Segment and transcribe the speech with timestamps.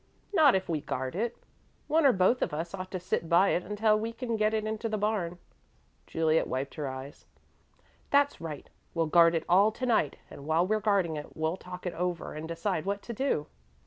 [0.33, 1.37] "Not if we guard it.
[1.87, 4.65] One or both of us ought to sit by it until we can get it
[4.65, 5.37] into the barn."
[6.07, 7.27] Juliet wiped her eyes.
[8.09, 8.67] "That's right.
[8.95, 11.93] We'll guard it all night to night and while we're guarding it, we'll talk it
[11.93, 13.45] all over and decide what to do."